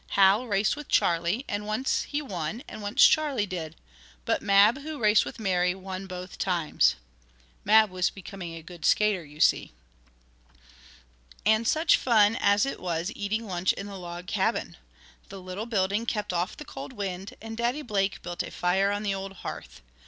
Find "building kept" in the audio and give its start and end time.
15.67-16.33